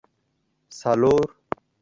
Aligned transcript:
څلور 0.79 1.17